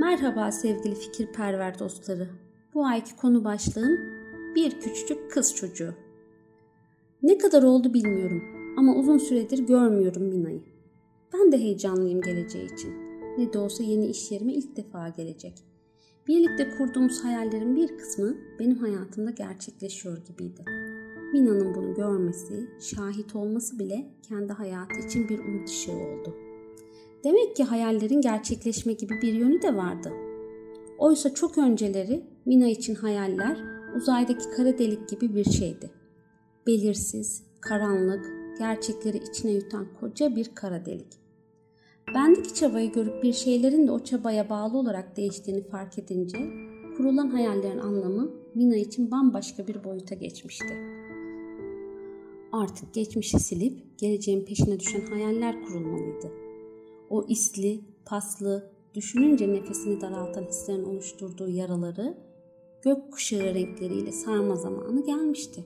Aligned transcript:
Merhaba 0.00 0.52
sevgili 0.52 0.94
fikirperver 0.94 1.78
dostları. 1.78 2.28
Bu 2.74 2.86
ayki 2.86 3.16
konu 3.16 3.44
başlığım 3.44 3.98
bir 4.54 4.80
küçücük 4.80 5.30
kız 5.30 5.54
çocuğu. 5.54 5.94
Ne 7.22 7.38
kadar 7.38 7.62
oldu 7.62 7.94
bilmiyorum 7.94 8.42
ama 8.78 8.96
uzun 8.96 9.18
süredir 9.18 9.58
görmüyorum 9.58 10.22
Mina'yı. 10.22 10.62
Ben 11.34 11.52
de 11.52 11.58
heyecanlıyım 11.58 12.20
geleceği 12.20 12.74
için. 12.74 12.94
Ne 13.38 13.52
de 13.52 13.58
olsa 13.58 13.82
yeni 13.84 14.06
iş 14.06 14.30
yerime 14.30 14.52
ilk 14.52 14.76
defa 14.76 15.08
gelecek. 15.08 15.54
Birlikte 16.28 16.70
kurduğumuz 16.78 17.24
hayallerin 17.24 17.76
bir 17.76 17.98
kısmı 17.98 18.36
benim 18.58 18.76
hayatımda 18.76 19.30
gerçekleşiyor 19.30 20.18
gibiydi. 20.24 20.64
Mina'nın 21.32 21.74
bunu 21.74 21.94
görmesi, 21.94 22.70
şahit 22.80 23.36
olması 23.36 23.78
bile 23.78 24.10
kendi 24.28 24.52
hayatı 24.52 25.00
için 25.08 25.28
bir 25.28 25.38
umut 25.38 25.68
ışığı 25.68 25.92
oldu. 25.92 26.49
Demek 27.24 27.56
ki 27.56 27.64
hayallerin 27.64 28.20
gerçekleşme 28.20 28.92
gibi 28.92 29.14
bir 29.22 29.32
yönü 29.32 29.62
de 29.62 29.76
vardı. 29.76 30.12
Oysa 30.98 31.34
çok 31.34 31.58
önceleri 31.58 32.24
Mina 32.46 32.68
için 32.68 32.94
hayaller 32.94 33.58
uzaydaki 33.96 34.50
kara 34.50 34.78
delik 34.78 35.08
gibi 35.08 35.34
bir 35.34 35.44
şeydi. 35.44 35.90
Belirsiz, 36.66 37.42
karanlık, 37.60 38.26
gerçekleri 38.58 39.16
içine 39.16 39.50
yutan 39.50 39.86
koca 40.00 40.36
bir 40.36 40.54
kara 40.54 40.84
delik. 40.86 41.20
Bendeki 42.14 42.54
çabayı 42.54 42.92
görüp 42.92 43.22
bir 43.22 43.32
şeylerin 43.32 43.86
de 43.86 43.92
o 43.92 44.04
çabaya 44.04 44.50
bağlı 44.50 44.78
olarak 44.78 45.16
değiştiğini 45.16 45.62
fark 45.62 45.98
edince 45.98 46.38
kurulan 46.96 47.28
hayallerin 47.28 47.78
anlamı 47.78 48.30
Mina 48.54 48.76
için 48.76 49.10
bambaşka 49.10 49.66
bir 49.66 49.84
boyuta 49.84 50.14
geçmişti. 50.14 50.74
Artık 52.52 52.94
geçmişi 52.94 53.38
silip 53.38 53.98
geleceğin 53.98 54.44
peşine 54.44 54.80
düşen 54.80 55.06
hayaller 55.06 55.62
kurulmalıydı. 55.62 56.49
O 57.10 57.26
isli, 57.28 57.80
paslı, 58.04 58.70
düşününce 58.94 59.52
nefesini 59.52 60.00
daraltan 60.00 60.44
hislerin 60.44 60.84
oluşturduğu 60.84 61.48
yaraları 61.48 62.18
gökkuşağı 62.82 63.54
renkleriyle 63.54 64.12
sarma 64.12 64.56
zamanı 64.56 65.04
gelmişti. 65.04 65.64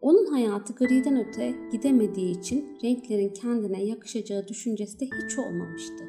Onun 0.00 0.26
hayatı 0.26 0.72
griden 0.72 1.28
öte 1.28 1.54
gidemediği 1.72 2.38
için 2.38 2.78
renklerin 2.84 3.28
kendine 3.28 3.84
yakışacağı 3.84 4.48
düşüncesi 4.48 5.00
de 5.00 5.04
hiç 5.04 5.38
olmamıştı. 5.38 6.04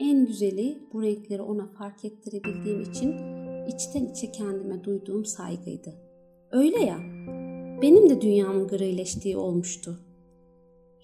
En 0.00 0.26
güzeli 0.26 0.78
bu 0.92 1.02
renkleri 1.02 1.42
ona 1.42 1.66
fark 1.66 2.04
ettirebildiğim 2.04 2.80
için 2.80 3.14
içten 3.66 4.06
içe 4.06 4.32
kendime 4.32 4.84
duyduğum 4.84 5.24
saygıydı. 5.24 5.94
Öyle 6.52 6.78
ya, 6.78 6.98
benim 7.82 8.10
de 8.10 8.20
dünyamın 8.20 8.68
grileştiği 8.68 9.36
olmuştu. 9.36 10.00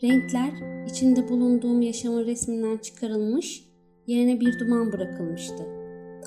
Renkler 0.02 0.84
içinde 0.86 1.28
bulunduğum 1.28 1.82
yaşamın 1.82 2.26
resminden 2.26 2.76
çıkarılmış, 2.76 3.68
yerine 4.06 4.40
bir 4.40 4.58
duman 4.58 4.92
bırakılmıştı. 4.92 5.66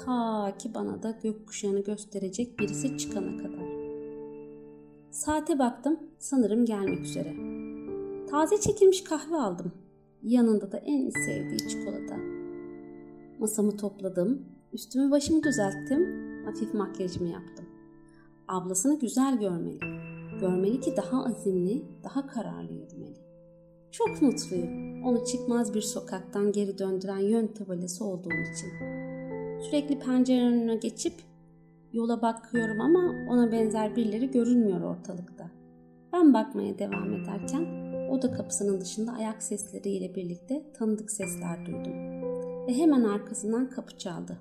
Ta 0.06 0.54
ki 0.58 0.74
bana 0.74 1.04
da 1.04 1.18
gökkuşağını 1.24 1.84
gösterecek 1.84 2.60
birisi 2.60 2.98
çıkana 2.98 3.38
kadar. 3.38 3.70
Saate 5.12 5.60
baktım, 5.60 6.00
sanırım 6.20 6.66
gelmek 6.66 7.00
üzere. 7.00 7.36
Taze 8.30 8.60
çekilmiş 8.62 9.04
kahve 9.04 9.36
aldım. 9.36 9.72
Yanında 10.24 10.72
da 10.72 10.78
en 10.78 11.10
sevdiği 11.10 11.70
çikolata. 11.70 12.18
Masamı 13.40 13.78
topladım, 13.78 14.46
üstümü 14.74 15.12
başımı 15.12 15.44
düzelttim, 15.44 16.08
hafif 16.46 16.74
makyajımı 16.74 17.30
yaptım. 17.30 17.66
Ablasını 18.48 19.00
güzel 19.00 19.40
görmeli. 19.40 19.80
Görmeli 20.40 20.80
ki 20.80 20.94
daha 20.98 21.26
azimli, 21.26 21.84
daha 22.04 22.28
kararlı 22.28 22.74
yürümeli. 22.74 23.09
Çok 23.92 24.22
mutluyum. 24.22 25.04
Onu 25.04 25.26
çıkmaz 25.26 25.74
bir 25.74 25.82
sokaktan 25.82 26.52
geri 26.52 26.78
döndüren 26.78 27.20
yön 27.20 27.48
tabelası 27.48 28.06
olduğum 28.06 28.42
için. 28.54 28.70
Sürekli 29.62 30.00
pencerenin 30.00 30.52
önüne 30.52 30.76
geçip 30.76 31.14
yola 31.94 32.22
bakıyorum 32.22 32.82
ama 32.82 33.14
ona 33.30 33.52
benzer 33.52 33.96
birileri 33.96 34.32
görünmüyor 34.32 34.82
ortalıkta. 34.82 35.52
Ben 36.14 36.34
bakmaya 36.34 36.80
devam 36.80 37.14
ederken 37.14 37.90
oda 38.10 38.32
kapısının 38.32 38.82
dışında 38.82 39.12
ayak 39.12 39.44
sesleriyle 39.44 40.16
birlikte 40.16 40.64
tanıdık 40.74 41.12
sesler 41.12 41.66
duydum. 41.66 41.94
Ve 42.68 42.74
hemen 42.74 43.04
arkasından 43.04 43.70
kapı 43.70 43.98
çaldı. 43.98 44.38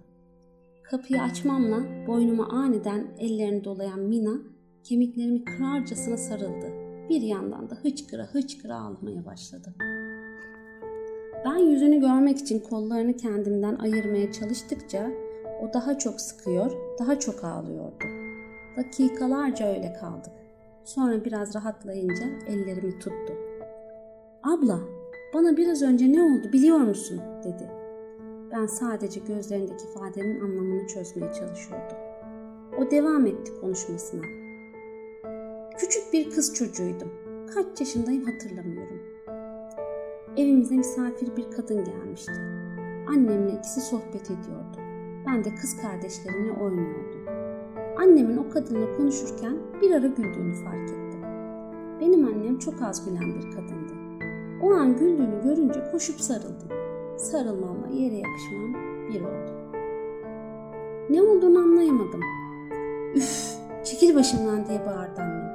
Kapıyı 0.82 1.22
açmamla 1.22 2.06
boynuma 2.06 2.48
aniden 2.48 3.06
ellerini 3.18 3.64
dolayan 3.64 4.00
Mina 4.00 4.38
kemiklerimi 4.84 5.44
kırarcasına 5.44 6.16
sarıldı 6.16 6.87
bir 7.08 7.22
yandan 7.22 7.70
da 7.70 7.74
hıçkıra 7.74 8.22
hıçkıra 8.22 8.76
ağlamaya 8.76 9.26
başladı. 9.26 9.74
Ben 11.44 11.56
yüzünü 11.56 12.00
görmek 12.00 12.38
için 12.38 12.60
kollarını 12.60 13.16
kendimden 13.16 13.76
ayırmaya 13.76 14.32
çalıştıkça 14.32 15.10
o 15.62 15.74
daha 15.74 15.98
çok 15.98 16.20
sıkıyor, 16.20 16.72
daha 16.98 17.18
çok 17.18 17.44
ağlıyordu. 17.44 18.04
Dakikalarca 18.76 19.66
öyle 19.66 19.92
kaldık. 20.00 20.32
Sonra 20.84 21.24
biraz 21.24 21.54
rahatlayınca 21.54 22.24
ellerimi 22.46 22.98
tuttu. 22.98 23.32
Abla, 24.42 24.80
bana 25.34 25.56
biraz 25.56 25.82
önce 25.82 26.12
ne 26.12 26.22
oldu 26.22 26.52
biliyor 26.52 26.78
musun? 26.78 27.20
dedi. 27.44 27.70
Ben 28.52 28.66
sadece 28.66 29.20
gözlerindeki 29.20 29.84
ifadenin 29.84 30.40
anlamını 30.40 30.86
çözmeye 30.86 31.32
çalışıyordum. 31.32 31.96
O 32.78 32.90
devam 32.90 33.26
etti 33.26 33.60
konuşmasına. 33.60 34.47
Küçük 35.98 36.12
bir 36.12 36.30
kız 36.30 36.54
çocuğuydum. 36.54 37.08
Kaç 37.54 37.80
yaşındayım 37.80 38.24
hatırlamıyorum. 38.24 39.00
Evimize 40.36 40.76
misafir 40.76 41.36
bir 41.36 41.50
kadın 41.50 41.84
gelmişti. 41.84 42.32
Annemle 43.08 43.52
ikisi 43.52 43.80
sohbet 43.80 44.24
ediyordu. 44.24 44.78
Ben 45.26 45.44
de 45.44 45.54
kız 45.54 45.76
kardeşlerimle 45.82 46.52
oynuyordum. 46.52 47.26
Annemin 47.98 48.36
o 48.36 48.50
kadınla 48.50 48.96
konuşurken 48.96 49.56
bir 49.82 49.90
ara 49.90 50.06
güldüğünü 50.06 50.54
fark 50.64 50.90
ettim. 50.90 51.22
Benim 52.00 52.26
annem 52.26 52.58
çok 52.58 52.82
az 52.82 53.04
gülen 53.04 53.34
bir 53.34 53.50
kadındı. 53.50 53.92
O 54.62 54.70
an 54.72 54.96
güldüğünü 54.96 55.42
görünce 55.42 55.90
koşup 55.92 56.20
sarıldım. 56.20 56.68
Sarılmamla 57.16 57.88
yere 57.88 58.14
yapışmam 58.14 58.74
bir 59.08 59.20
oldu. 59.20 59.52
Ne 61.10 61.22
olduğunu 61.22 61.58
anlayamadım. 61.58 62.20
Üf, 63.14 63.54
çekil 63.84 64.14
başımdan 64.14 64.66
diye 64.66 64.86
bağırdı 64.86 65.20
annem. 65.20 65.47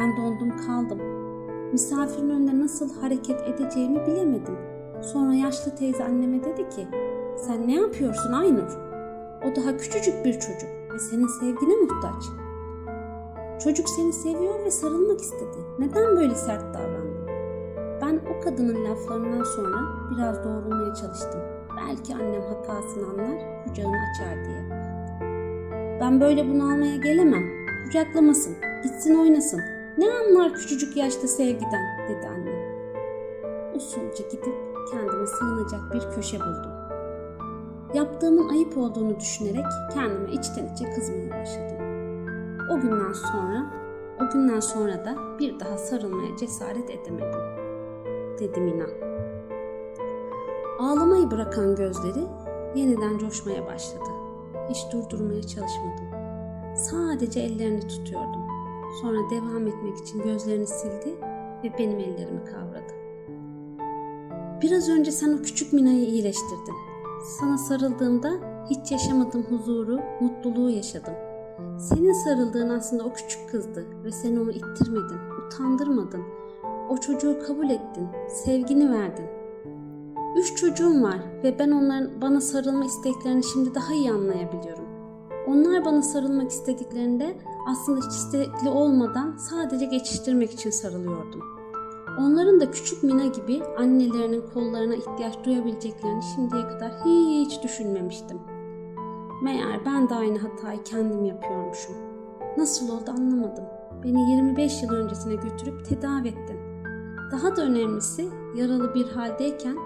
Ben 0.00 0.16
dondum 0.16 0.56
kaldım. 0.66 0.98
Misafirin 1.72 2.30
önünde 2.30 2.60
nasıl 2.60 3.00
hareket 3.00 3.40
edeceğimi 3.40 4.06
bilemedim. 4.06 4.56
Sonra 5.02 5.34
yaşlı 5.34 5.76
teyze 5.76 6.04
anneme 6.04 6.44
dedi 6.44 6.68
ki, 6.68 6.86
sen 7.36 7.68
ne 7.68 7.74
yapıyorsun 7.74 8.32
Aynur? 8.32 8.78
O 9.44 9.56
daha 9.56 9.76
küçücük 9.76 10.24
bir 10.24 10.32
çocuk 10.32 10.68
ve 10.94 10.98
senin 10.98 11.26
sevgine 11.26 11.74
muhtaç. 11.76 12.24
Çocuk 13.64 13.88
seni 13.88 14.12
seviyor 14.12 14.64
ve 14.64 14.70
sarılmak 14.70 15.20
istedi. 15.20 15.56
Neden 15.78 16.16
böyle 16.16 16.34
sert 16.34 16.74
davrandın? 16.74 17.26
Ben 18.02 18.20
o 18.36 18.44
kadının 18.44 18.84
laflarından 18.84 19.44
sonra 19.44 19.76
biraz 20.10 20.44
doğrulmaya 20.44 20.94
çalıştım. 20.94 21.40
Belki 21.76 22.14
annem 22.14 22.42
hatasını 22.42 23.06
anlar, 23.06 23.64
kucağını 23.64 23.96
açar 23.96 24.44
diye. 24.44 24.86
Ben 26.00 26.20
böyle 26.20 26.48
bunu 26.48 26.62
almaya 26.62 26.96
gelemem. 26.96 27.44
Kucaklamasın, 27.84 28.56
gitsin 28.82 29.18
oynasın. 29.18 29.75
Ne 29.98 30.06
anlar 30.10 30.54
küçücük 30.54 30.96
yaşta 30.96 31.28
sevgiden 31.28 32.08
dedi 32.08 32.28
annem. 32.28 32.76
Usulca 33.74 34.24
gidip 34.30 34.54
kendime 34.90 35.26
sığınacak 35.26 35.94
bir 35.94 36.14
köşe 36.14 36.40
buldum. 36.40 36.72
Yaptığımın 37.94 38.48
ayıp 38.48 38.78
olduğunu 38.78 39.20
düşünerek 39.20 39.64
kendime 39.94 40.32
içten 40.32 40.74
içe 40.74 40.90
kızmaya 40.90 41.30
başladım. 41.30 41.76
O 42.70 42.80
günden 42.80 43.12
sonra, 43.12 43.66
o 44.20 44.32
günden 44.32 44.60
sonra 44.60 45.04
da 45.04 45.38
bir 45.38 45.60
daha 45.60 45.78
sarılmaya 45.78 46.36
cesaret 46.36 46.90
edemedim. 46.90 47.40
Dedi 48.38 48.60
Mina. 48.60 48.86
Ağlamayı 50.78 51.30
bırakan 51.30 51.76
gözleri 51.76 52.26
yeniden 52.74 53.18
coşmaya 53.18 53.66
başladı. 53.66 54.10
Hiç 54.70 54.78
durdurmaya 54.92 55.42
çalışmadım. 55.42 56.06
Sadece 56.76 57.40
ellerini 57.40 57.88
tutuyordum. 57.88 58.45
Sonra 59.00 59.30
devam 59.30 59.66
etmek 59.66 59.98
için 59.98 60.22
gözlerini 60.22 60.66
sildi 60.66 61.14
ve 61.64 61.78
benim 61.78 61.98
ellerimi 61.98 62.44
kavradı. 62.44 62.92
Biraz 64.62 64.88
önce 64.88 65.12
sen 65.12 65.38
o 65.38 65.42
küçük 65.42 65.72
Mina'yı 65.72 66.06
iyileştirdin. 66.06 66.74
Sana 67.38 67.58
sarıldığımda 67.58 68.30
hiç 68.70 68.92
yaşamadığım 68.92 69.42
huzuru, 69.42 70.00
mutluluğu 70.20 70.70
yaşadım. 70.70 71.14
Senin 71.78 72.12
sarıldığın 72.12 72.68
aslında 72.68 73.04
o 73.04 73.12
küçük 73.12 73.50
kızdı 73.50 73.86
ve 74.04 74.12
sen 74.12 74.36
onu 74.36 74.50
ittirmedin, 74.50 75.18
utandırmadın. 75.46 76.22
O 76.90 76.98
çocuğu 76.98 77.38
kabul 77.46 77.70
ettin, 77.70 78.08
sevgini 78.28 78.92
verdin. 78.92 79.26
Üç 80.36 80.56
çocuğum 80.56 81.02
var 81.02 81.18
ve 81.44 81.58
ben 81.58 81.70
onların 81.70 82.20
bana 82.22 82.40
sarılma 82.40 82.84
isteklerini 82.84 83.44
şimdi 83.44 83.74
daha 83.74 83.94
iyi 83.94 84.12
anlayabiliyorum. 84.12 84.95
Onlar 85.46 85.84
bana 85.84 86.02
sarılmak 86.02 86.50
istediklerinde 86.50 87.36
aslında 87.66 88.06
hiç 88.06 88.12
istekli 88.14 88.68
olmadan 88.68 89.36
sadece 89.36 89.86
geçiştirmek 89.86 90.52
için 90.52 90.70
sarılıyordum. 90.70 91.40
Onların 92.18 92.60
da 92.60 92.70
küçük 92.70 93.02
Mina 93.02 93.26
gibi 93.26 93.62
annelerinin 93.78 94.44
kollarına 94.54 94.94
ihtiyaç 94.94 95.44
duyabileceklerini 95.44 96.22
şimdiye 96.34 96.62
kadar 96.62 96.92
hiç 97.04 97.62
düşünmemiştim. 97.62 98.38
Meğer 99.42 99.86
ben 99.86 100.08
de 100.08 100.14
aynı 100.14 100.38
hatayı 100.38 100.82
kendim 100.82 101.24
yapıyormuşum. 101.24 101.96
Nasıl 102.56 102.88
oldu 102.88 103.10
anlamadım. 103.10 103.64
Beni 104.04 104.30
25 104.30 104.82
yıl 104.82 104.92
öncesine 104.92 105.34
götürüp 105.34 105.84
tedavi 105.84 106.28
ettin. 106.28 106.56
Daha 107.32 107.56
da 107.56 107.62
önemlisi 107.62 108.28
yaralı 108.56 108.94
bir 108.94 109.08
haldeyken 109.08 109.76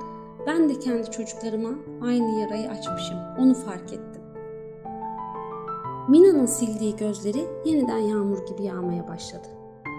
ben 0.47 0.69
de 0.69 0.79
kendi 0.79 1.11
çocuklarıma 1.11 1.71
aynı 2.03 2.41
yarayı 2.41 2.71
açmışım. 2.71 3.19
Onu 3.39 3.55
fark 3.55 3.93
ettim. 3.93 4.10
Mina'nın 6.11 6.47
sildiği 6.47 6.97
gözleri 6.97 7.47
yeniden 7.65 7.99
yağmur 7.99 8.47
gibi 8.47 8.63
yağmaya 8.63 9.09
başladı. 9.09 9.49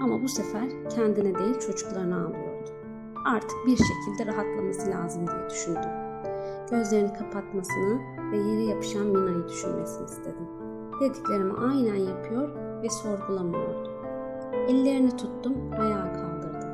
Ama 0.04 0.22
bu 0.22 0.28
sefer 0.28 0.90
kendine 0.90 1.36
değil 1.36 1.60
çocuklarına 1.60 2.16
ağlıyordu. 2.16 2.70
Artık 3.26 3.58
bir 3.68 3.78
şekilde 3.78 4.26
rahatlaması 4.26 4.92
lazım 4.92 5.28
diye 5.28 5.50
düşündüm. 5.50 5.92
Gözlerini 6.72 7.14
kapatmasını 7.14 8.00
ve 8.32 8.38
yere 8.38 8.64
yapışan 8.64 9.08
Mina'yı 9.08 9.48
düşünmesini 9.48 10.06
istedim. 10.06 10.48
Dediklerimi 11.02 11.54
aynen 11.54 11.96
yapıyor 11.96 12.50
ve 12.84 12.90
sorgulamıyordu. 12.90 13.92
Ellerini 14.68 15.18
tuttum, 15.18 15.56
ayağa 15.80 16.14
kaldırdım. 16.14 16.70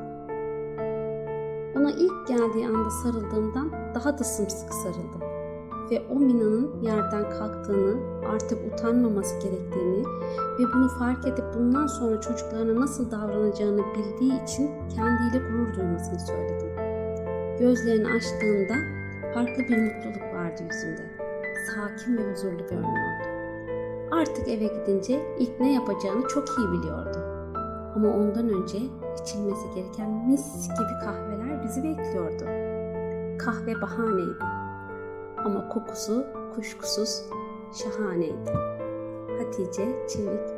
Ona 1.76 1.92
ilk 1.92 2.28
geldiği 2.28 2.68
anda 2.68 2.90
sarıldığımdan 2.90 3.72
daha 3.96 4.18
da 4.18 4.24
sımsıkı 4.24 4.74
sarıldım. 4.74 5.37
Ve 5.92 6.04
o 6.16 6.16
Mina'nın 6.16 6.82
yerden 6.82 7.30
kalktığını, 7.30 7.96
artık 8.34 8.74
utanmaması 8.74 9.36
gerektiğini 9.40 10.04
ve 10.60 10.64
bunu 10.74 10.90
fark 10.90 11.28
edip 11.28 11.46
bundan 11.56 11.88
sonra 11.88 12.22
çocuklarına 12.22 12.82
nasıl 12.82 13.12
davranacağını 13.12 13.82
bildiği 13.96 14.44
için 14.44 14.70
kendiyle 14.96 15.50
gurur 15.50 15.76
duymasını 15.76 16.20
söyledim. 16.20 16.70
Gözlerini 17.60 18.08
açtığında 18.08 18.74
farklı 19.34 19.64
bir 19.64 19.78
mutluluk 19.78 20.34
vardı 20.34 20.62
yüzünde. 20.72 21.18
Sakin 21.68 22.18
ve 22.18 22.32
huzurlu 22.32 22.58
görünüyordu. 22.58 23.28
Artık 24.12 24.48
eve 24.48 24.66
gidince 24.66 25.36
ilk 25.40 25.60
ne 25.60 25.74
yapacağını 25.74 26.28
çok 26.28 26.50
iyi 26.50 26.72
biliyordu. 26.72 27.20
Ama 27.96 28.08
ondan 28.08 28.50
önce 28.50 28.78
içilmesi 29.22 29.76
gereken 29.76 30.10
mis 30.10 30.68
gibi 30.68 31.00
kahveler 31.06 31.64
bizi 31.64 31.84
bekliyordu. 31.84 32.44
Kahve 33.38 33.82
bahaneydi. 33.82 34.67
Ama 35.46 35.70
kokusu 35.70 36.26
kuşkusuz 36.56 37.22
şahaneydi. 37.84 38.52
Hatice 39.38 40.08
Çevik 40.08 40.57